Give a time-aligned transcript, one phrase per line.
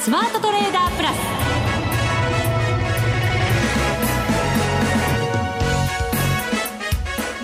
[0.00, 1.16] スマートトレーダープラス。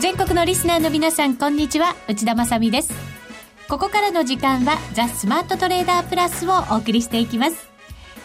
[0.00, 1.94] 全国のリスナーの皆さんこんにちは。
[2.08, 2.94] 内田まさです。
[3.68, 7.68] ここからの時間はザ・スマートトレーダープラスをお送りしていきます。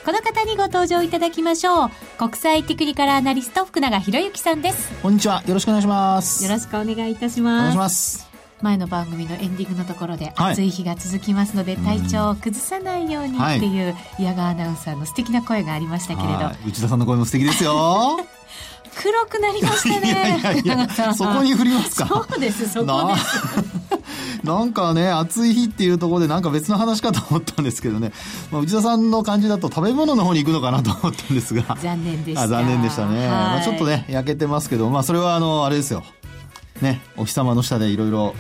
[0.05, 1.89] この方にご登場いただきましょう。
[2.18, 4.93] 国際テクニカルアナリスト福永博之さんです。
[5.02, 5.43] こんにちは。
[5.45, 6.41] よろしくお願いします。
[6.45, 7.59] よろしくお願いいたします。
[7.59, 8.30] お願いします
[8.61, 18.20] 前の番組のエンディングのところで暑い日が続きますので、体調を崩さないようにっていう矢川アナウンサーの素敵な声がありましたけれど、内田さんの声も素敵ですよ
[18.93, 20.07] 黒くなりましたね。
[20.07, 22.06] いやいやいやそこに振りますか？
[22.07, 24.43] そうです、そこです。
[24.43, 28.12] なんかね、暑い日っていうところでなんか別の話かと思ったんですけどね、
[28.51, 31.78] まあ、内田さんの感じだと食べ物の方に行くのかなと思ったんですが。
[31.82, 32.48] 残念でした。
[32.50, 33.28] 残念でしたね。
[33.30, 36.03] まあ、ちょっとね、焼けてますけど、まあそれはあの、あれですよ。
[36.81, 38.36] ね、お日様の下でいろいろ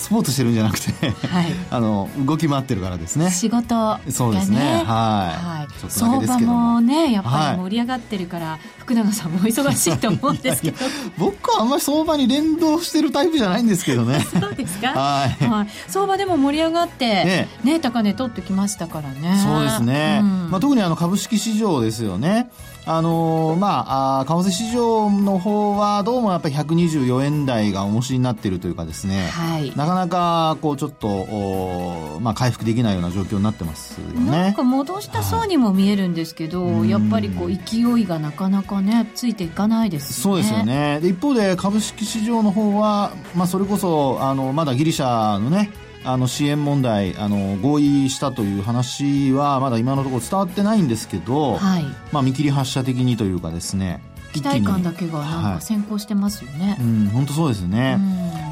[0.00, 3.30] スポーツしてるんじゃなくて、はい、 あの動き回ってるからですね。
[3.30, 4.58] 仕事が、ね、そうですね。
[4.58, 10.78] はい、はい、相場もねやっぱり盛り上がってるから、はい、福永さんも忙しいと思うんですけど。
[11.18, 14.20] 僕はあんまり相場に連動してるタイプじゃないんですけどね。
[14.40, 14.88] そうですか？
[14.88, 17.48] はい、はい、相場でも盛り上がってね。
[17.62, 19.42] ね高値取ってきましたからね。
[19.44, 22.48] そうですね、うん、まあ、特にあの株式市場ですよね
[22.92, 34.30] あのー、まあ、あ為替市場の方はどうもやっぱり124円台が重しになっているというかですね、はい、なかなかこうちょっと、おまあ、回復できないような状況になってますよね。
[34.30, 40.22] なんか戻したそうにも見えるんですけど、はい、やっぱりこう勢いがなかなかねついていかないですね。
[40.24, 40.98] そうですよね。
[41.00, 45.70] で一方で株式市場の方は、まあ、それこそあのまだギリシャのね
[46.04, 57.98] あの支援問題あの合意したという話はまだ今のところ伝わってないんですけど、はい、まあ、見切り発車的にというかですね期待感だけがなんか先行してますよね、はい、うん本当そうですね、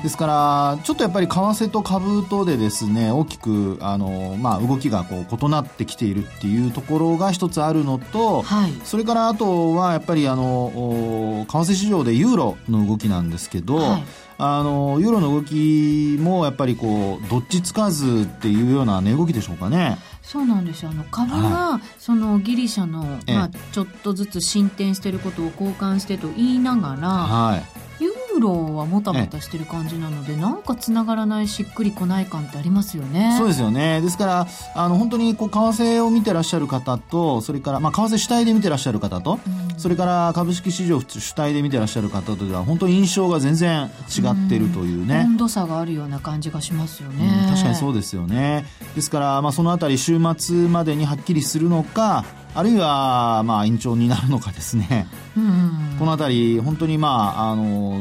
[0.02, 14.04] ですからちょっとやっぱり為替と株とでですね大きくあの、まあ、動きがこう異なってきているっていうところが一つあるのと、はい、それからあとはやっぱりあの為替市場でユーロの動きなんですけど、はい
[14.40, 19.98] あのユーロの動きもやっぱりこうどっちつかずっていうような値動きでしょうかね。
[20.22, 20.90] そうなんですよ。
[20.90, 33.34] あの株が、はい、そのギリシャの、まあ、ちょっとずつ進展していることを交換してと言いながら、はい、ユーロはもたもたしてる感じなので、なんかつながらないしっくりこない感ってありますよね。
[33.38, 34.00] そうですよね。
[34.00, 45.24] ですから、あの、本当にこう、為替を見てらっしゃる方と、それから、まあ、為替主体で見てらっしゃる方と、うん、それから株式市場主体で見てらっしゃる方とでは、本当に印象が全然違ってるというね。
[45.26, 47.44] 温度差があるような感じがしますよね。
[47.44, 48.66] うん、確かにそうですよね。
[48.94, 52.24] ですから、まあ、そのあたり週末までにはっきりするのか、
[52.54, 58.00] あるいは、まあ、延長になるのかですね、うん、このあたり、本当に、まあ、あの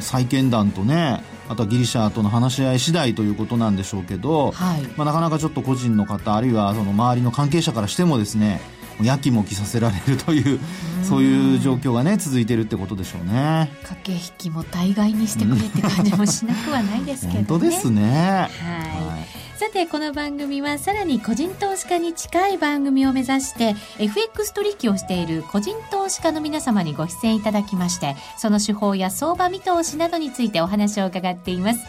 [0.00, 8.60] 債権団とね、あとはギリシャとの話し合い次第ということなんでしょうけど、はい、まあ、なかなかちょっと個人の方、あるいはその周りの関係者からしてもですね、
[9.02, 10.60] やきもきさせられるという、
[11.02, 13.70] そういう状況がね、続いてるってことでしょうね。
[13.82, 17.44] 駆け引きも大概にしてくれって感じもしなくはないですけどね。
[17.48, 18.48] 本当ですね。
[18.60, 31.80] はいさてこの番組はさらに個人投資家に近い番組を目指して FX 取引をしている個人投資家の皆様にご出演いただきましてその手法や相場見通しなどについてお話を伺っています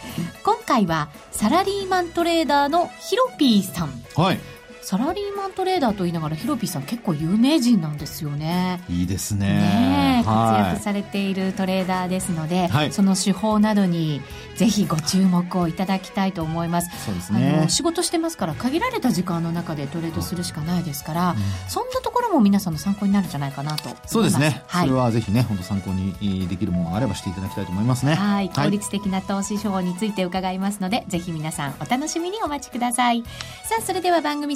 [0.43, 4.39] 今回はサラリーマントレーダーのヒロピーさんはい
[4.85, 8.83] サラリーマントレーダーと言いながらヒロピーさん結構有名人なんですよね。
[8.87, 9.47] いいですね。
[9.47, 14.21] ね活躍されているトレーダーですので、はい、その手法などに
[14.55, 17.03] ぜひご注目をいただきたいと思います。
[17.03, 17.55] そうですね。
[17.57, 28.13] あの仕事してますから限られた時間の中でトレードするしかないですから、うん、そんなところも皆さんの参考になるんじゃないかなとそうですね、はい、それはぜひね本当参考にできるものがあればしていただきたいと思いますね。
[28.13, 28.49] はい。
[28.49, 33.23] 効率的な投資手法について伺いますので、ぜひ皆さんお楽しみにお待ちください。
[33.63, 34.55] さあそれでは番組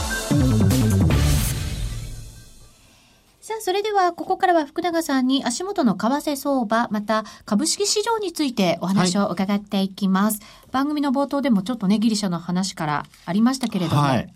[3.51, 10.39] さあ、それでは、ここからは福永さんに足元の為替相場、また株式市場についてお話を伺っていきます。
[10.39, 14.03] はい、番組の冒頭でもちょっとね、ギリシャの話からありましたけれども。
[14.03, 14.33] はい。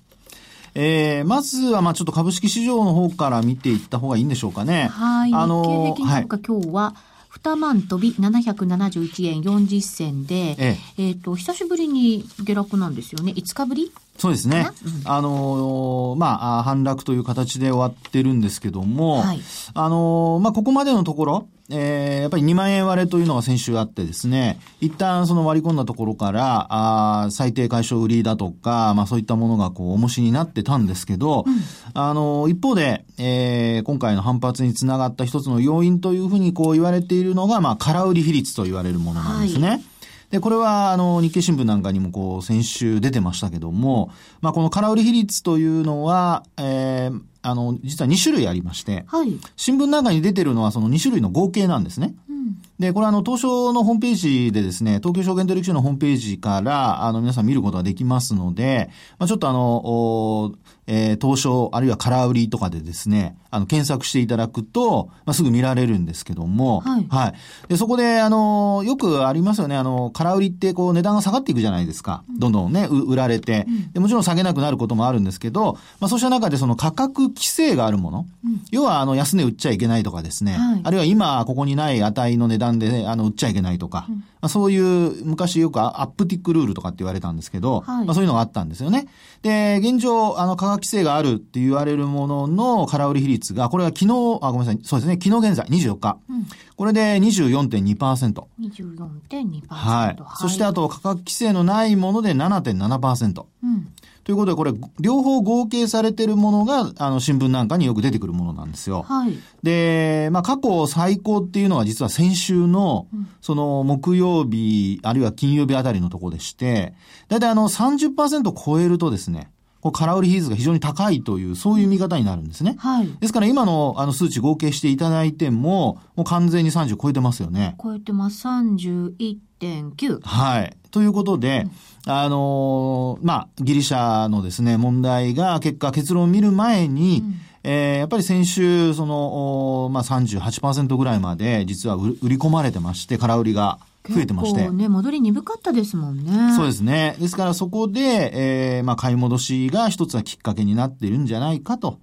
[0.73, 4.89] えー、まずは、まあちょっと株式市場の方から見ていった方がいいんでしょうかね。
[4.91, 5.33] はい。
[5.33, 6.95] あの、日経平均株価、今日は、
[7.41, 13.31] 2万飛び771円40銭で、えええー、と、久しぶりに下落なんですよね。
[13.31, 14.67] 5日ぶりそうですね。
[15.03, 19.41] うん、あのー、まあ、反落という形で終わってるんですけども、はい、
[19.73, 31.55] あのー、まあ、ここまでのところ、えー、やっぱり2万円割れというのが先週あってですね、一旦その割り込んだところから、あ最低解消売りだとか、まあそういったものがこう、重しになってたんですけど、うん、
[31.93, 39.67] あの、一方で、えー、今回の反発につながった一つの要因というふうにこう言われているのが、まあ、空売り比率と言われるものなんですね。
[39.67, 39.94] はい
[40.35, 44.11] で、これは、あの、日経新聞なんかにもこう、先週出てましたけども、
[44.41, 52.15] まあ、この空売り比率というのは、えー、あの、実は2種類ありまして、はい、新聞なんかに出てるのはその2種類の合計なんですね。
[52.29, 60.51] うん、で、これあの、東証のホームページでですね、東京証券取引所のホームページから、あの、皆さん見ることができますので、まあ、ちょっとあの、
[60.87, 67.07] えー、東証、あるいは空売りとかでですね、あの、検索していただくと、まあ、すぐ見られるんですけども、はい。
[67.09, 67.33] はい。
[67.69, 72.23] で、そこで、あの、よくありますよね、あの、空売りってこう値段が下がっていくじゃないですか。
[72.37, 73.99] どんどんね、売られて、で。
[73.99, 89.07] もちろん下げなくなることもあるんですけど、まあ、そうした中でその価格規制があるもの、うん、要は、あの、安値売っちゃいけないとかですね、はい、あるいは今、ここにない値の値段で、ね、あの、売っちゃいけないとか、うん、まあ、そういう、昔よくアップティックルールとかって言われたんですけど、はい、まあ、そういうのがあったんですよね。
[89.41, 94.11] で、現状、あの、価格規制があるって言われるものの空売り比率が、これは昨日、
[94.43, 96.19] あ、ごめんなさい、そうですね、昨日現在、24日。
[96.29, 96.45] うん、
[96.75, 98.43] これで24.2%。
[98.61, 99.63] 24.2%。
[99.67, 100.17] はい。
[100.37, 103.45] そしてあと、価格規制のないもので7.7%。
[103.63, 103.87] うん。
[104.25, 109.03] ということで、これ、両方合計されてるものが、あの、新聞なんかによく出てくるものなんですよ。
[109.03, 109.37] はい。
[109.61, 113.05] で、まあ、過去最高っていうのは実は先週の、
[113.39, 116.95] その、木曜日、あるいは金曜日あたりのところでして、
[117.27, 119.51] だいたいあの30%超えるとですね、
[119.91, 122.75] 空売り比率が非常に高いという、そういう見方になるんですね。
[122.77, 123.09] はい。
[123.19, 127.75] ですから今のあの数値合計していただいても、もう完全に30超えてますよね。
[127.81, 128.47] 超えてます。
[128.47, 130.21] 31.9。
[130.21, 130.75] はい。
[130.91, 131.67] ということで、
[132.05, 137.35] うん、あのー、まあ、ギリシャのですね、問題が結果結論を見る前に、うん
[137.67, 143.79] えー、やっぱり先週、その、まあ、38%ぐらいまで実は売り込まれてまして、空売りが。
[144.13, 144.69] 増えてまして。
[144.69, 146.55] ね、戻り鈍かったですもんね。
[146.55, 147.15] そうですね。
[147.19, 147.99] ですからそこで、
[148.33, 151.99] えー、まあ買い戻しが一つはきっかけになっているんじゃないかと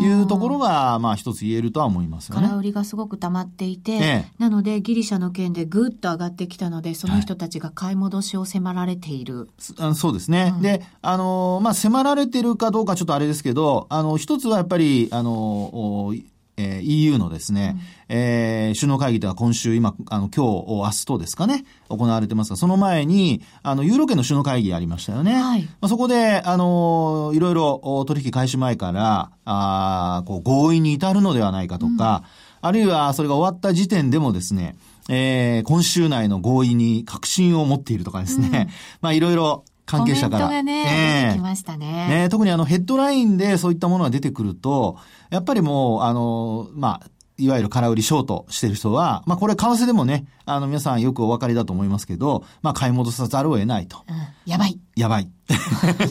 [0.00, 2.46] いうところが、まあ一つ言えるとは思いますよね。
[2.46, 9.48] 空売りがすごく溜まっていて、ええ、なのでギリシャの件でぐっと上がってきたので、その人たちが買い戻しを迫られている。
[9.78, 10.52] はい、そうですね。
[10.56, 16.12] うん、で、あの、まあ迫られてるかどうかちょっとあれですけど、あの、一つはやっぱり、あの、
[16.56, 17.76] えー、EU のですね、
[18.08, 25.34] うん、えー、首脳会議では今週、今、あの、今日、明日とですかね、行われてますが、その前に、あの、ユーロ圏の首脳会議ありましたよね。
[25.34, 25.62] はい。
[25.62, 32.24] まあ、そこで、あの、いろいろ取引開始前から、あこう、合意に至るのではないかとか、
[32.62, 34.76] うん、あるいは、それが終わった時点でもですね、
[35.08, 38.52] えー、今週内の合意に確信を持っているとかですね、うん、
[39.02, 40.46] まあ、いろいろ、関係者から。
[40.46, 42.08] コメントがね、えー、きましたね。
[42.08, 44.98] ね特にあのヘッドラインでそういったものが出てくると、
[45.30, 54.04] やっぱりもう、あの、まあ、いわゆる空売りショートしてる人は、まあこれ為替でもね、あの皆さんよくお分かりだと思いますけど、まあ買い戻さざるを得ないと。
[54.08, 54.78] うん、やばい。
[54.96, 55.30] やばい。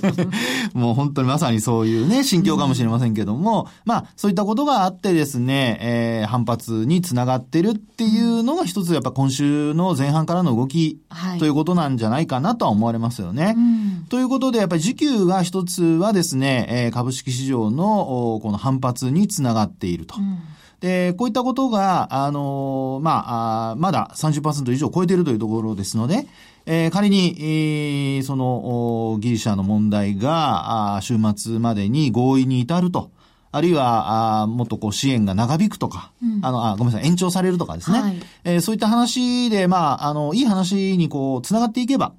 [0.73, 13.55] もう本当にまさにそういうね、心境かもしれませんけども、うん、まあそういったことがあってですね、えー、反発につながってるっていうのが一つやっぱ今週の前半からの動き、はい、ということなんじゃないかなとは思われますよね。
[13.57, 20.15] うん、ということでやっぱり需給が一つはですね、えー、株式市場のこの反発につながっていると。
[20.17, 20.39] うん
[20.79, 26.27] で、こういったことが、あの、まあ、あまだ30%以上超えているというところですので、
[26.65, 33.11] えー、仮に、えー、その、ギリシャの問題が、あ週末までに合意に至ると。
[33.51, 38.01] あるいは、あもっとこう支援が長引くとか、うん、あの、あ、ごめんなさい、延長されるとかですね。
[38.01, 42.13] はい、えー、そういった話で、まあ、あの、いい話にこう、繋がっていけば、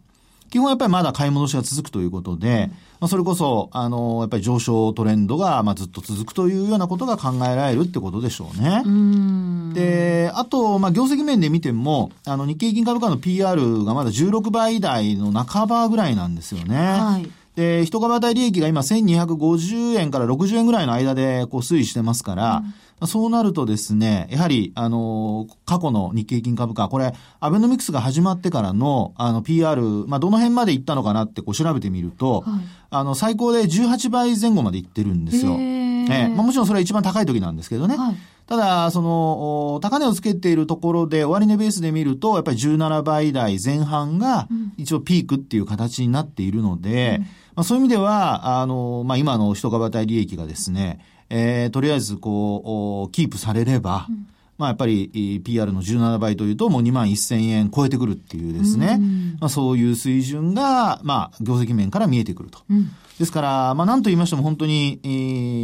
[0.48, 8.82] 基本やっぱりまだ買い戻しが続くということで、まあ、それこそ、あの、やっぱり上昇トレンドが、まあ、ずっと続くというようなことが考えられるってことでしょうね。
[8.86, 16.76] うで、あと、まあ、業績面で見ても、あの、日経金株価の PR がまだ16倍台の半ばぐらいなんですよね。
[16.76, 17.30] はい。
[17.56, 22.74] で、一株当たり利益が今1250円から60円ぐらいの間でこう推移してますから、うん
[23.04, 35.56] そうなるとですね、やはり、あの、過去の日経金株価、これ、アベノミクスが始まってからの、あの、PR、まあ、どの辺まで行ったのかなってこう調べてみると、はい、あの、最高で18倍前後まで行ってるんですよ。
[35.58, 36.28] ええ。
[36.28, 37.96] まあ、もちろんそれは一番高い時なんですけどね。
[37.96, 44.48] はい、ただ、その、高値をつけているところで、終値ベースで見ると、やっぱり17倍台前半が、
[44.78, 54.26] 一応ピークっていう形になっているので、うん、まあ、そういう意味では、あの、まあ、今の一株当たり利益がですね、えー、とりあえずこう、キープされれば、うん。
[54.58, 58.98] まあやっぱり PR の17倍というともう2万1000円超えてくるっていうですね、
[59.38, 62.60] まあそういう水準が、まあ業績面から見えてくると。
[62.70, 62.90] うん。
[63.18, 65.08] ですから、まあ、なんと言いましても本当に、え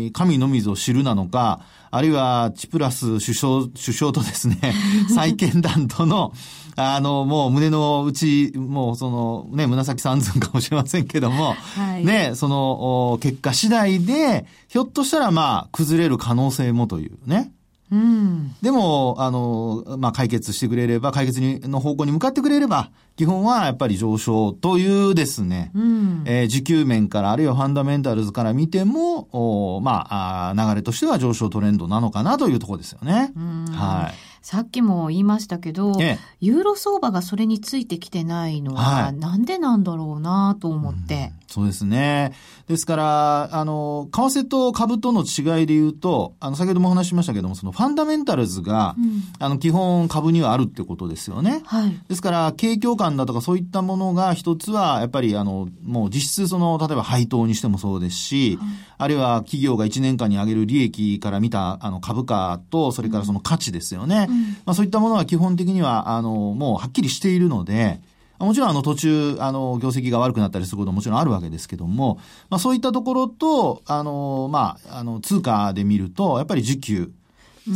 [0.09, 4.59] ー、神のみぞ知るなのか、あるいは、チプラス首相、首相とですね、
[5.15, 6.33] 再建団との、
[6.77, 17.53] あの、もう胸の内、もうその、ね、紫三寸かもしれませんけども、はい、ね、その、結果次第で、ひょっとしたらまあ、崩れる可能性もというね。
[17.93, 29.29] うん、でも、あの、まあ、解決してくれれば、解決にの方向に向かってくれれば、基本はやっぱり上昇というですね、うん、えー、需給面から、あるいはファンダメンタルズから見ても、
[29.77, 33.31] おまああ、流れとしては上昇トレンドなのかなというところですよね。
[33.73, 34.32] はい。
[34.43, 42.33] さっきも言いましたけど、ええ、ユーロ相場がそれについてきてないのは、なんでなんだろうなと思って、うん、そうですね。
[42.67, 51.63] ですから、あの、為替と株との違いで言うと、あの、先ほどもお話ししましたけども、そのファンダメンタルズが、うん、あの、基本株にはあるってことですよね。
[51.65, 52.03] はい。
[52.09, 58.69] ですから、景況感だとかそういったものが一つは、やっぱり、あの、もう実質その、例えば配当にしてもそうですし、はい、
[58.99, 64.27] あるいは企業が1年間に上げる利益から見た、あの、株価と、それからその価値ですよね。
[64.29, 64.32] うん
[64.65, 68.01] まあ、そういったものは基本的には、あの、もうはっきりしているので、
[68.39, 72.19] もちろんあの途中、あの、業績が悪くなったりすることももちろんあるわけですけども、
[72.51, 77.13] まあそういったところと、あの、まあ、あの、通貨で見ると、やっぱり需給、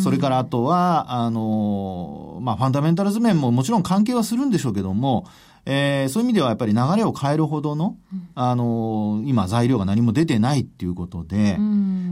[0.02, 5.26] それからあとは、あの、まあファンダメンタルズ面ももちろん関係はするんでしょうけども、
[5.66, 7.96] えー、そういう意味ではやっぱり流れを変えるほどの、
[8.34, 11.58] あのー、今材料が何も出てないっていうことで、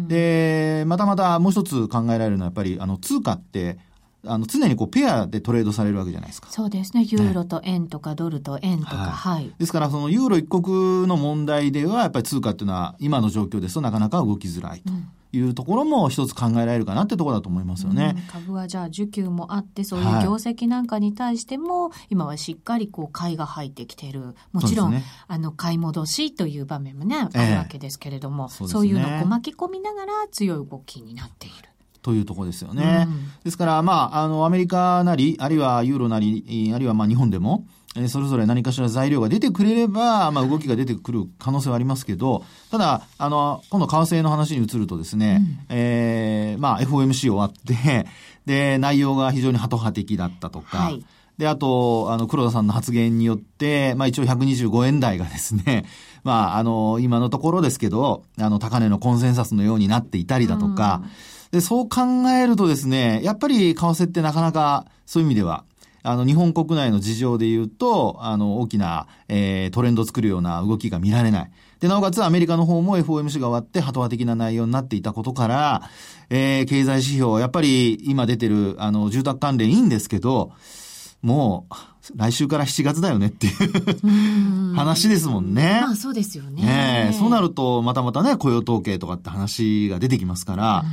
[0.08, 3.78] で、またまたもう一つ考えられるのはやっぱり、あの、通貨って、
[4.26, 6.48] あの、常にこう、ペアでトレードされるわけじゃないですか。
[6.50, 7.04] そうですね。
[7.04, 9.52] ユーロと円とか、ドルと円とか、はい、はい。
[9.58, 14.92] ですから、そのユーロ一国の問題では、やっぱり通貨っていうのは、今の状況ですとなかなか動きづらいと。
[15.36, 18.14] いうところも一つ考えられるかなってところだと思いますよね。
[18.16, 31.73] うん、株はじゃあ需給もあってそういう業績なんかに対しても、はい、今はしっかりこう買いが入ってきてるもちろん、ね、あの買い戻しという場面もね、あるわけですけれども、そう、ね,、いうのを巻き込みながら強い動きになっている。
[32.04, 33.06] というところですよね。
[33.08, 48.06] うん、ですから、まあ、あの、アメリカなり、あるいはユーロなり、あるいはまあ日本でも、えそれぞれ何かしら材料が出てくれれば、まあ、動きが出てくる可能性はありますけど、ただ、あの、今度、為替の話に移るとですね、うん、えー、まあ、FOMC 終わって、
[48.44, 51.02] で、内容が非常にハト派的だったとか、はい、
[51.38, 55.86] で、あと、あの、黒田さんの発言によって、まあ、一応125円台がですね、
[56.22, 61.10] まあ、あの、今のところですけど、あの、高値のコンセンサスのようになっていたりだとか、うん
[61.54, 65.64] で、そう考えるとですね、やっぱり為替ってなかなかそういう意味では、
[66.02, 71.50] あの、日本国内の事情で言うと、あの、大きな、えー、トレンドを作るような動きが見られない。
[71.78, 75.82] で、なおかつアメリカの方も FOMC が終わって、ハト派的な内容になっていたことから、
[76.28, 80.50] えー、経済指標、やっぱり今出てる、あの、住宅関連いいんですけど、
[81.22, 81.74] もう、
[82.16, 85.78] 来週から7月だよねっていう話ですもんね。
[85.80, 86.62] まあそうですよね。
[86.62, 90.84] ねそうなると、またまたね、雇用統計とかって話が出てきますから、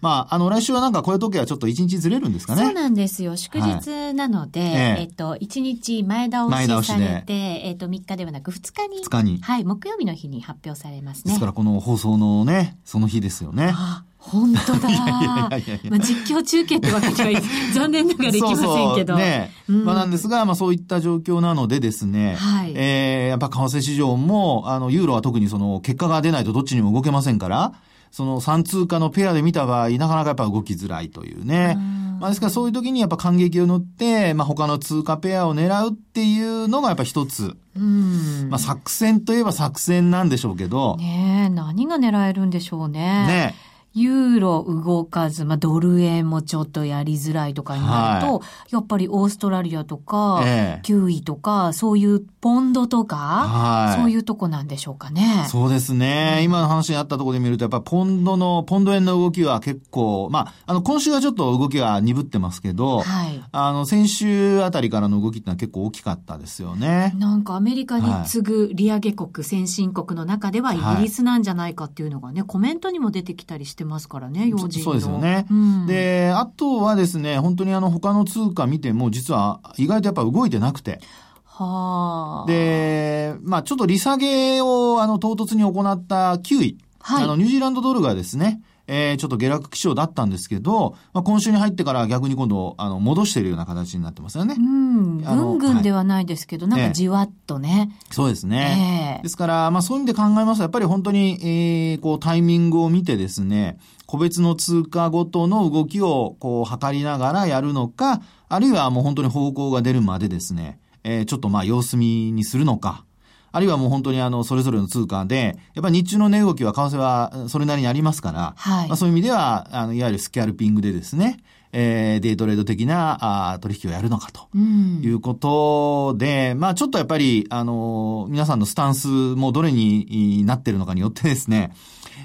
[0.00, 2.64] まあ、あの、来週はなんか雇用統計はちょっと一日ずれるんですかね。
[2.64, 3.36] そうなんですよ。
[3.36, 6.48] 祝日なので、はい、えっと、一日前倒
[6.82, 7.32] しされて、
[7.64, 9.04] えっと、3日ではなく2日に。
[9.04, 9.40] 2日に。
[9.42, 11.32] はい、木曜日の日に発表されますね。
[11.32, 13.72] ですからこの放送のね、その日ですよね。
[13.74, 14.88] あ本当だ。
[14.90, 15.60] まあ、
[15.98, 17.40] 実況中継ってわけでは
[17.74, 18.74] 残念ながらできませんけど。
[18.74, 19.50] そうそうね。
[19.68, 27.72] うん、まあなんですが、まあそういった状況なのでですね、はい、えー、やっぱ為替市場も、あの、ユーロは特にその結果が出ないとどっちにも動けませんから、
[28.10, 31.76] その3通貨のペアで見た場合、なかなかやっぱ動きづらいというね。
[32.20, 37.56] まあですからそういう時にやっぱ感激を乗って、まあ他の通貨ペアを狙うっていうのがやっぱ一つ。
[37.74, 40.96] まあ作戦といえば作戦なんでしょうけど。
[40.96, 43.26] ねえ、何が狙えるんでしょうね。
[43.26, 43.69] ねえ。
[43.92, 55.46] ユーロ動かず、まあ、ドル円もちょっとやりづらいとかになると、はい、やっぱりオーストラリアとか、ええ、キウイとか、そういうポンドとか、はい、そういうとこなんでしょうかね。
[55.48, 56.36] そうですね。
[56.38, 67.12] うん、今の話にあったところで見ると、やっぱポンドの、ポンド円の動きは結構、まあ、あの、今週はちょっと動きが鈍ってますけど、はい、あの、先週あたりからの動きってのは結構大きかったですよね。
[67.18, 81.00] なんかアメリカに次ぐ利上げ国、先進国の中ではイギリスなんじゃないかっていうのがね、コメントにも出てきたりしてますからね、要人そうですよね、うん、で、あとはですね、本当にあの他の通貨見ても実は意外とやっぱ動いてなくて。
[81.44, 82.50] はあ。
[82.50, 86.78] で、まあちょっと利下げをあの唐突に行った9位。
[87.00, 87.24] はい。
[87.24, 94.56] あのニュージーランドドルがですね、えー、ちょっと下落基調だったんですけど、まあ、今週に入ってから逆に今度、あの、戻しているような形になってますよね。
[94.58, 95.18] うん。
[95.18, 97.92] ぐんぐんではないですけど、はい、なんかじわっとね。
[98.08, 99.18] えー、そうですね。
[99.18, 113.04] えー、ですから、まあそういう意味で考えますと、やっぱり本当に、えー、こう、タイミングを見てですね、個別の通貨ごとの動きを、こう、測りながらやるのか、あるいはもう本当に方向が出るまでですね、えー、ちょっとまあ様子見にするのか、
[113.52, 121.38] あるいはもう本当にあの、それぞれの通貨で、やっぱり日中の値動きは為替はそれなりにありますから、はい、まあそういう意味では、あの、いわゆるスキャルピングでですね、
[121.72, 131.72] えー、デイトレード的なあ取引をやるのかということで、うん、まあちょっとやっぱり、あの、皆さんのスタンスもどれになってるのかによってですね、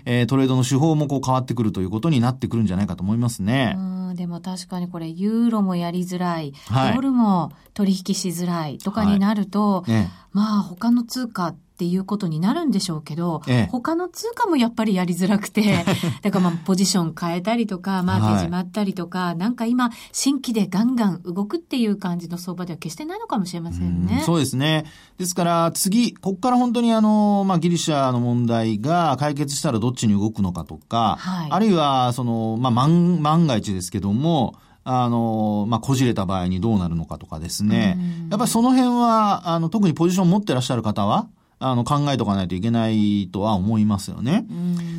[0.06, 3.76] えー、トレードの手法もこう変わってくるということになってくるんじゃないかと思いますね。
[3.78, 9.92] うんでも確かにこれ、ユーロもやりづらい、はい、ドルも取引しづらいとかになると、はい。
[9.92, 15.84] ね、まあ他の通貨っていうことになるんでしょうけど、ええ、他の通貨もやっぱりやりづらくて、
[16.24, 24.20] だからまあポジション変えたりとか、マーケ始まったりとか、はい、なんか今、新規でガンガン動くっていう感じの相場では決してないのかもしれませんね。
[24.22, 24.86] うそうですね。
[25.18, 34.56] ですから次、ここから本当にあの、まあギリシャの問題が解決したらどっちに動くのかとか、はい、あるいはその、まあ万、万が一ですけども、
[34.88, 37.98] あの、まあ、こじれた場合にどうなるのかとかですね。
[38.30, 41.28] やっぱりその辺は、あの、特にポジション持ってらっしゃる方は、
[41.70, 44.46] あの、考えとかないといけないとは思いますよね。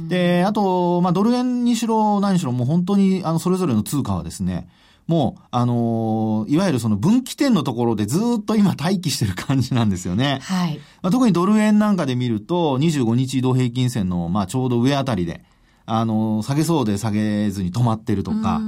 [0.08, 4.68] で、あと、まあ、ドル円にしろ何しろもう本当に、あの、それぞれの通貨はですね、
[5.06, 10.40] もう、あのー、いわゆるその分岐点のところでずっと今待機してる感じなんですよね。
[10.42, 10.78] はい。
[11.02, 15.44] まあ、特にドル円なんかで見ると、25日移動平均線の、まあ、ちょうど上あたりで、
[15.86, 18.60] あのー、下げそうで下げずに止まってるとか、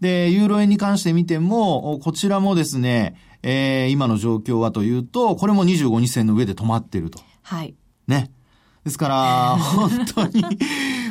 [0.00, 7.20] で、ユーロ円に関して見ても、こちらもですね、えー、今の状況はというと、これも25日線の上で止まってると。
[7.42, 7.74] はい。
[8.06, 8.30] ね。
[8.84, 10.44] ですから、 本当に、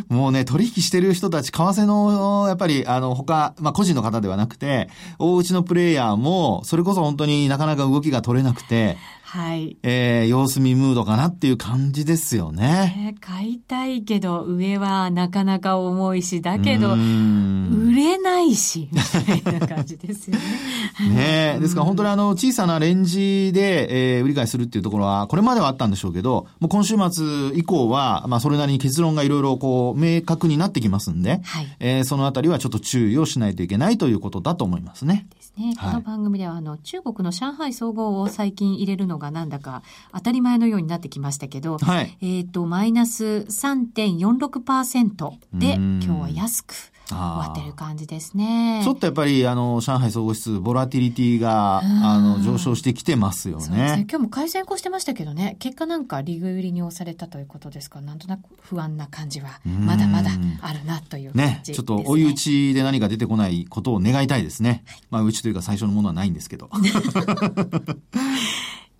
[0.10, 8.98] もうね、取引してる人たち、為替の、やっぱり、あの、他、まあ、個人の方ではなくて、大内のプレイヤーも、それこそ本当になかなか動きが取れなくて、
[9.34, 9.78] はい。
[9.82, 13.14] えー、様子見ムードかなっていう感じですよね。
[13.16, 19.00] えー、買いたいけど、上はなかなか重いし、だけど、売れないし、み
[19.42, 20.44] たいな感じですよね。
[21.16, 31.68] ねですから本当にあの、小さなレンジで、えー、売り買いするっていうところは、これまではあったんでしょうけど、もう今週末以降は、まあ、それなりに結論がいろいろこう、明確になってきますんで、はい。
[31.80, 35.26] えー、そのあたりはちょっと注意をしないといけないということだと思いますね。
[35.58, 35.76] ですね。
[35.80, 46.74] この番組では、あの、中国の上海総合を最近入れるのがなんだか当たり前のようになってきましたけど、はい、えっ、と、マイナス3.46%で今日は安く
[47.16, 48.82] 終わってる感じですね。
[48.84, 53.64] ちょっとやっぱり、あの、上海総合指数、ボラティリティが、あの、上昇してきてますよね。
[53.66, 54.06] そうですね。
[54.10, 58.00] 今日も回線こしてましたけどね、結果なんか利食いに押されたということですか？
[58.00, 61.76] ら、なんとなく不安な感じは、まだまだあるなという感じですね。
[61.76, 64.84] ね、ちょっと追い打ちで何か出てこないことを願いたいですね。
[64.86, 66.70] はい、まあ、うちというか最初のものはないんですけど。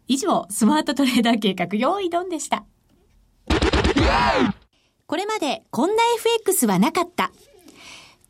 [0.08, 2.66] 以上、スマートトレーダー計画、用意ドンでした。
[5.08, 7.32] これまでこんな FX はなかった。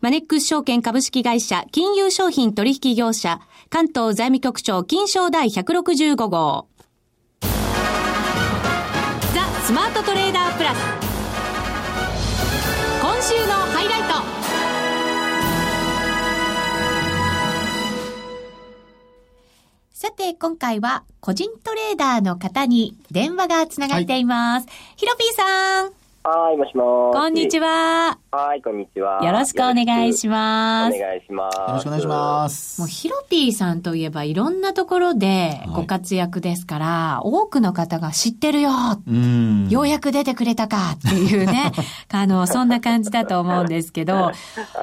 [0.00, 6.68] マネックス証券株式会社金融商品取引業者関東財務局長金賞第165号
[9.34, 10.78] ザ・スマートトレーダープラス
[13.02, 14.08] 今週のハイライト
[19.90, 24.66] ささて、今回は個人トレーダーの方に電話がつながっています。
[24.68, 26.07] はい、ヒロピーさん。
[26.30, 28.18] はい、もしもこんにちは。
[28.30, 29.24] はい、こんにちは。
[29.24, 30.94] よろしくお願いします。
[30.94, 31.56] お願いします。
[31.56, 32.80] よろしくお願いします。
[32.82, 38.68] もうヒロピーさんといえばいろんなところでご活躍ですから、はい、多くの方が知ってるよ
[39.06, 41.72] うようやく出てくれたかっていうね、
[42.12, 44.26] あの、そんな感じだと思うんですけど。
[44.26, 44.32] あ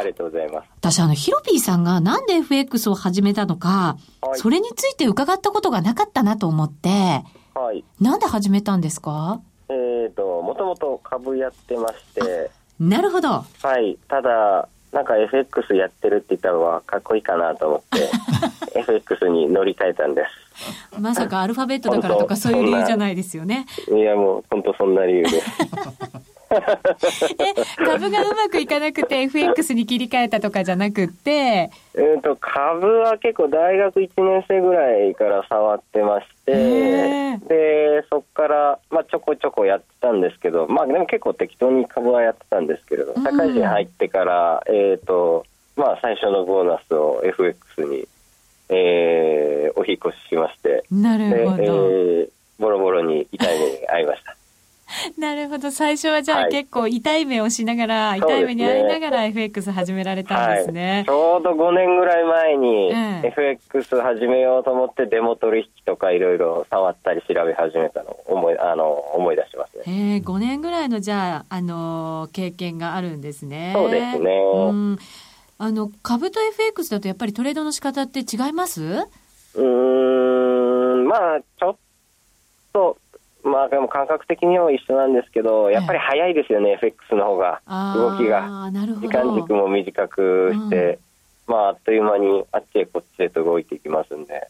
[0.03, 0.67] りがとうございます。
[0.79, 7.83] 私あの、ヒロピーさんがなんで FX を始めたのか、はい、それについて伺ったことがなかったなと思って、はい。
[8.01, 9.41] なんで始めたんですか？
[9.67, 9.73] え
[10.09, 12.51] っ、ー、と、もともと株やってまして。
[12.79, 13.29] なるほど。
[13.29, 13.97] はい。
[14.09, 18.09] ただ、なんか FX やってるって言ったのはかっこいいかなと思って、
[18.79, 20.99] FX に乗り換えたんです。
[20.99, 23.65] まさかアルファベットだからとかそういう理由じゃないですよね。
[23.91, 25.51] いやもう本当そんな理由です。
[27.39, 31.31] え、株がうまくいかなくて FX に切り替えたとかじゃなくて。
[31.31, 48.07] えっ、と、株は結構大学1年生ぐらいから触ってまして、で、そこから、まあちょこちょこやってたんですけど、まあでも結構適当に株はやってたんですけれど、社会人入ってから、えっ、と、まあ最初のボーナスを FX に、
[48.69, 50.83] えー、お引越ししまして。
[50.91, 51.63] なるほど。
[51.63, 52.29] えー、
[52.59, 54.34] ボロボロに痛い目に遭いました。
[55.17, 55.71] なるほど。
[55.71, 60.93] 最初はじゃあ結構痛い目をしながら、はい、痛い目に遭いながら FX 始められたんですね。
[60.95, 69.83] はい、ちょうど5年ぐらい前に FX 始めようと思ってデモ取引とかいろいろ触ったり調べ始めたのを思いあの思い出しますね。
[69.87, 73.71] え5年ぐらいのじゃあ、あの経験があるんですね。
[73.75, 74.31] そうですね。
[74.69, 74.97] うん
[75.57, 79.07] あの株と FX だとやっぱりトレードの仕方って違います？
[79.55, 81.75] うんまあちょっ
[82.73, 82.97] と
[83.45, 87.61] まあでも感覚的には一緒なんですけど、やっぱり早いですよね、FX の方が、
[87.95, 88.71] 動きが。
[88.71, 90.99] 時間軸も短くして、
[91.47, 94.47] うん、まああっという間にあっちへこっちへと動いていきますんで。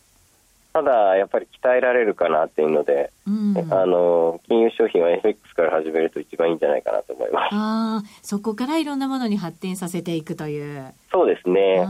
[0.72, 10.94] ただ、やっぱり鍛えられるかなっていうので、うん、あの金融商品は FX から始めると一番いいんじゃないかなと思いますあそこからいろんなものに発展させていくという。
[11.14, 11.88] そうですね。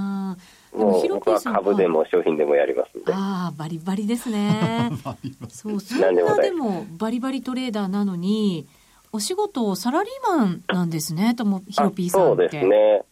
[0.75, 3.13] もう僕は株でも商品でもやりますんで。
[3.13, 4.91] ああ、バリバリですね。
[5.49, 8.67] そう、 そんなでもバリバリトレーダーなのに、
[9.11, 13.03] お仕事サラリーマンなんですね、とも、ヒロピーさんそうですね。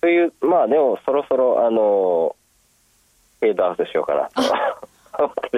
[0.00, 2.36] という、まあでもそろそろ、あの、
[3.40, 4.54] フェードアウトしようかなと。
[4.54, 4.84] あ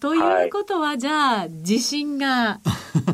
[0.00, 2.58] ということは、はい、じゃあ、自信が。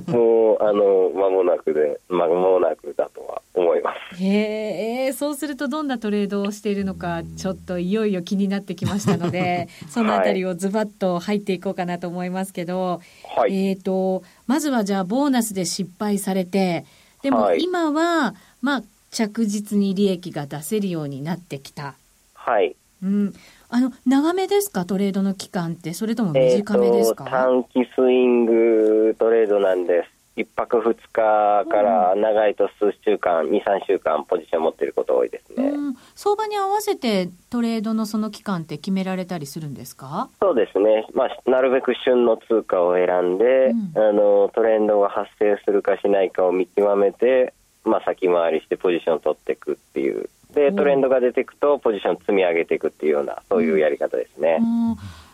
[0.09, 4.23] もう、あの、間もなくで、間もなくだとは思います。
[4.23, 13.01] へえ、そうするとどんなトレードをしているのか、ちょっといよいよ気になってきましたので、 そのあたりをズバッと入っていこうかなと思いますけど、
[13.37, 16.85] はい、えっ、と、まずはじゃあ、ボーナスで失敗されて、
[17.23, 21.95] でも今は、まあ、着実に利益が出せるようになってきた。
[22.35, 22.77] はい。
[23.03, 23.35] うん。
[23.69, 30.20] あの、長めですかトレードの期間って、それとも短めですか、えー、短期スイングトレードなんです。
[30.41, 40.29] 1泊2日から長いと数週間、うん、2、3週間ポジション持っていること多いですね、うん、相場に合わせてトレードのその期間って決められたりするんですか？
[40.41, 50.29] そうですね、まあ、なるべく旬の通貨を選んで、うん、あのトレンドが発生するかしないかを見極めて、まあ、先回りしてポジションを取っていくっていう。
[50.55, 54.59] でトレンドが出ていくとポジション積み上げていくっていうようなそういうやり方ですね。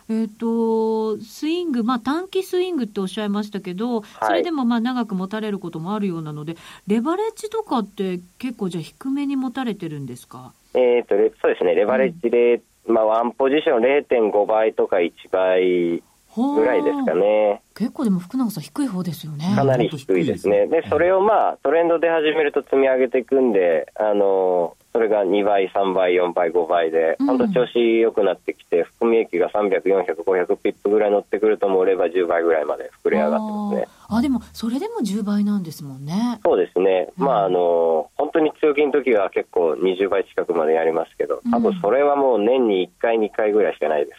[0.09, 16.03] えーと、スイング、まあ、短期スイングっておっしゃいましたけど、それでもまあ長く持たれることもあるようなので、レバレッジとかって結構じゃあ低めに持たれてるんですか、えーと、そうですね、レバレッジで、うん、まあ、ワンポジション0.5倍とか1倍
[16.43, 17.63] ぐらいですかね。
[17.75, 19.53] 結構でも福永さん低い方ですよね。
[19.55, 20.67] かなり低いですね。
[20.67, 33.89] で、それをまあトレンドで始めると積み上げていくんで、あのそれが2倍、3倍、4倍、5倍で、本当調子良くなってきて、含み益が300、400、500ピップぐらい乗ってくると、もうれば10倍ぐらいまで膨れ上がってますね。
[34.09, 36.41] あでも、それでも10倍なんですもんね。
[36.43, 37.11] そうですね。
[37.19, 44.19] うん、まあ、あの、本当に強気の時は結構20倍近くまでやりますけど、多分それはもう年に1回、2回ぐらいしかないです。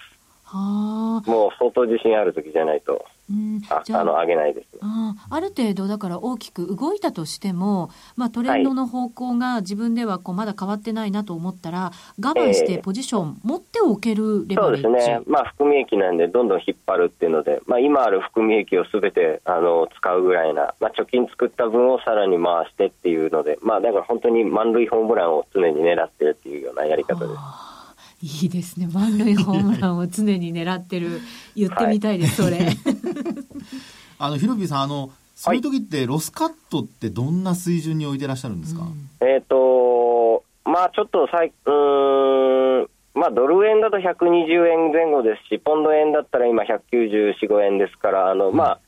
[0.50, 3.06] はあ、もう相当自信ある時じゃないと。
[3.30, 27.77] うん、ああの上げないです、あある程度だから大きく動いたとしても、まあ、トレンドの方向が自分ではこうまだ変わってないなと思ったら我慢してポジション持っておけるレバレッジ、えー、そうですね、まあ、含み益なんでどんどん引っ張るっていうので、まあ、今ある含み益をすべてあの使うぐらいな、まあ、貯金作った分をさらに回してっていうので、まあ、だから本当に満塁ホームランを常に狙ってるっていうようなやり方です。
[28.22, 28.88] いいですね。
[28.92, 31.22] 満塁ホームランを常に狙ってる。
[31.56, 32.72] 言ってみたいです、はい、そ れ
[34.20, 38.88] あのヒロピーさんあのそういう時ってロスカットってどんな水準に置いてらっしゃるんですか、
[39.22, 48.80] えっ、ー、とまあちょっとさいうんまあ、ドル円だと120円前後ですし、ポンド円だったら今194、5円ですから、あの、まあ、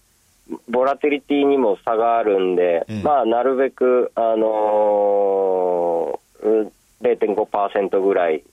[0.70, 6.70] ボラティリティにも差があるんで、ええ、まあ、なるべく、あのー、
[7.02, 8.44] 0.5%ぐらい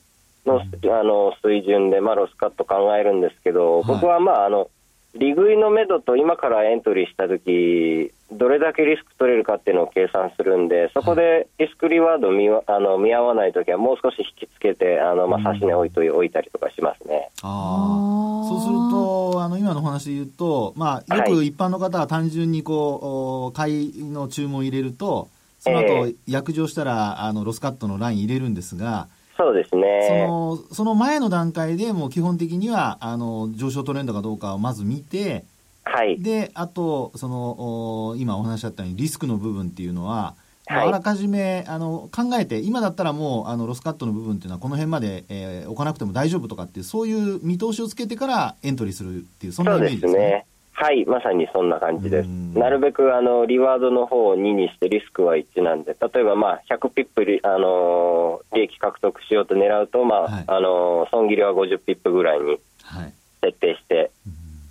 [0.46, 4.70] の,、あの水準で、まあ、ロスカット考えるんですけど、僕は、まあ、あの
[5.18, 17.30] 利食いのめどと今からエントリーしたとき、どれだけリスク取れるかっていうのを計算するんで、そこでリスクリワード見あの見合わないときは、もう少し引きつけて、あのまあ、指値置いと置いたりとかしますね。
[17.42, 25.28] あそうすると、あの今の話で言うと、まあ、よく一般の方は単純にこう、買いの注文を入れると、
[25.60, 30.06] その後、約定したら、あのロスカットのライン入れるんですが、そうですね。
[30.08, 35.44] その、その前の段階でもう基本的には、あの、上昇トレンドかどうかをまず見て、
[35.84, 36.20] はい。
[36.20, 40.34] で、あと、その、今お話しあったようにリスクの部分っていうのは、
[40.66, 50.46] はい、あらかじめあの考えて、今だったらもうあのロスカットの部分っていうのは、この辺まで、えー、置かなくても大丈夫とかっていう、そういう見通しをつけてからエントリーするっていう、そんなイメージですね。
[50.80, 52.26] ねはい、まさにそんな感じです。
[52.26, 62.58] なるべくあのリワードの方を2にしてリスクは1なんで、例えばまあ100ピップリ、あの利益獲得しようと狙うと、まあ、はい、あの損切りは50ピップぐらいに
[63.42, 64.10] 設定して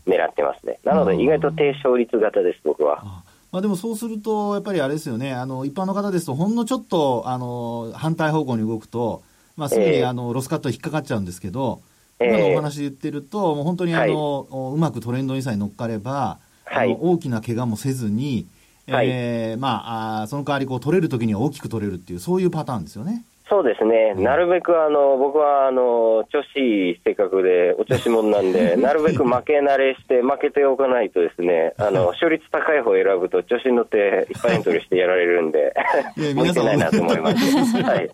[0.06, 0.80] 狙ってますね。
[0.84, 3.24] なので意外と低勝率型です、僕は。
[3.52, 9.24] まあ、でもそうすると、やっぱりあれですよね、あの一般の方ですと、ほんのちょっとあの反対方向に動くと、
[9.58, 11.82] まあ、すぐにあのロスカット引っかかっちゃうんですけど、
[12.20, 18.48] 今のお話で言ってると、もう本当にあの、はい、うまくトレンドにさえ乗っかれば、はい、あの大きな怪我もせずに、
[18.88, 23.26] はい、えー、まあ、あその代わりこう取れるときには大きく取れるっていう、そういうパターンですよね。
[23.48, 35.74] そうですね、うん、なるべくあの僕はあの調子いい性格で、お調子者なんで、 なるべく負け慣れして、負けておかないと、ですねあの 勝率高い方を選ぶと、調子に乗っていっぱいエントリーしてやられるんで、
[36.18, 37.78] 向いてないなと思います。
[37.84, 38.10] はい、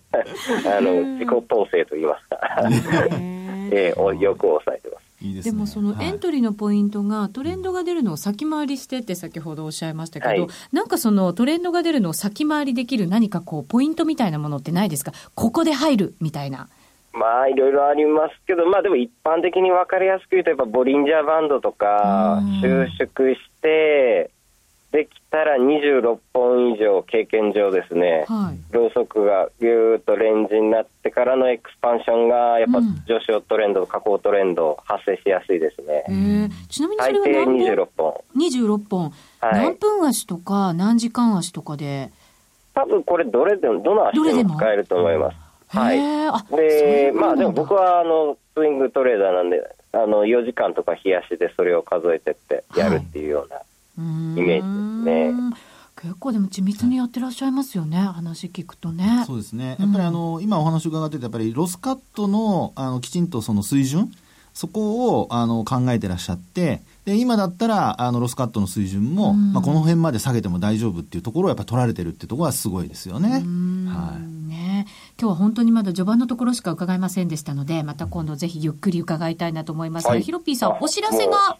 [0.67, 3.40] あの自己統制と言いますか。
[3.71, 5.05] えー、よく抑えてます。
[5.21, 15.11] いいで、ね、もそのエントリーのポイントが、トレンドが出るのを先回りしてって先ほどおっしゃいましたけど、はい、なんかそのトレンドが出るのを先回りできる何かこうポイントみたいなものってないですか？
[15.35, 16.69] ここで入るみたいな。
[17.13, 24.31] まあいろいろありますけど、まあでも一般的に分かりやすく言うと、やっぱボリンジャーバンドとか収縮して、
[24.91, 36.49] できたら26本以上経験上ですね、はい、ローソクがぎゅーっとレンジになってからのエクスパンションがやっぱ上昇トレンド、うん、下降トレンド発生しやすいですね。
[36.67, 38.23] ちなみにそれは何本26本。
[38.35, 42.11] 26本、はい、何分足とか何時間足とかで？
[42.73, 45.37] 多分これどれでもどの足でも使えると思います。
[45.77, 45.97] はい。
[46.57, 49.61] で、まあでも僕はあのスイングトレーダーなんで、
[49.93, 53.55] あの4時間とか冷やしでそれを数えてってやるっていうような。
[53.55, 53.65] はい
[54.37, 54.65] イメージです
[55.05, 55.71] ね。
[56.01, 59.23] 結構でも緻密にやってらっしゃいますよね、話聞くとね。
[59.27, 59.77] そうですね。
[59.79, 64.11] やっぱりあの、うん、今お話伺ってて、やっぱりロスカットの、あの、きちんとその水準、
[64.53, 73.29] そこをあの考えてらっしゃって、で今だったらあのロスカットの水準も、うん、まあ、この辺まで下げても大丈夫っていうところをやっぱ取られてるっていうところはすごいですよね。
[73.31, 74.85] はい、ね。
[75.19, 81.57] 今日は本当にまだ序盤のところしか伺いませんでしたのでまた今度ぜひゆっくり伺いたいなと思いますが、はい、ヒロピーさんお知らせが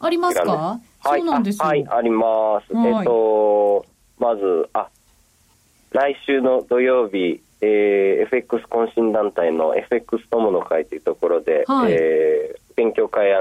[0.00, 0.80] ありますか？
[1.04, 2.72] そうなんですはい、あります。
[2.74, 3.86] えっと、
[4.18, 4.88] まず、あ、
[5.92, 13.32] 来週の土曜日、えー、FX 懇親団体の FX 友の会というところで、はい、えー、勉強会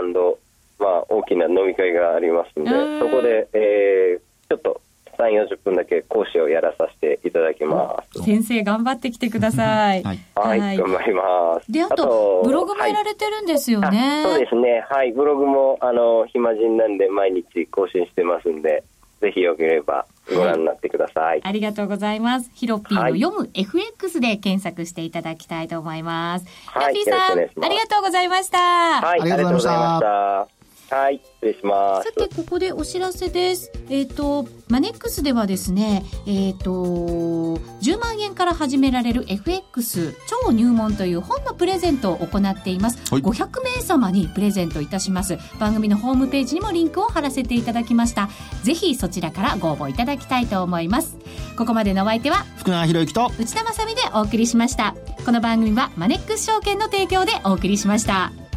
[0.80, 4.82] まあ、大きな飲み会がありますので、えー、そこで、えー、ちょっと
[5.20, 8.24] 3、40分だけ講師をやらさせていただきます。
[8.24, 10.04] 先生、頑張ってきてください。
[10.04, 11.72] はい、はい、頑張ります。
[11.72, 13.88] で、あと、ブログもやられてるんですよね。
[13.88, 14.86] はい、そうですね。
[14.90, 18.84] はい、ブログも、あの、暇人なんで毎日更新してますんで、
[19.20, 21.24] ぜひよければご覧になってください。
[21.26, 22.50] はい、ありがとうございます。
[22.54, 26.46] ヒロピーの読む FX で検索していただきたいと思います。
[26.68, 28.58] はい、ヒロピーさん、ありがとうございました。
[28.58, 30.59] はい、ありがとうございました。
[30.90, 32.10] はい、失礼します。
[32.10, 33.72] さて、ここでお知らせです。
[33.90, 36.72] えっ、ー、と、マネックスではですね、えっ、ー、と、
[37.82, 43.14] 10万円から始められる FX 超入門という本のプレゼントを行っています。
[43.14, 45.38] はい、500名様にプレゼントいたします。
[45.60, 48.30] 番組のホームページにもリンクを貼らせていただきました。
[48.64, 51.18] ぜひそちらからご応募いただきたいと思います。
[51.56, 54.96] ここまでのお相手は、福永博之と内田まさでお送りしました。
[55.26, 58.49] この番組はマネックス証券の提供でお送りしました。